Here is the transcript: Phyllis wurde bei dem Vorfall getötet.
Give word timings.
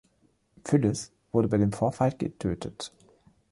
Phyllis 0.65 1.11
wurde 1.31 1.47
bei 1.47 1.57
dem 1.57 1.71
Vorfall 1.73 2.11
getötet. 2.17 2.91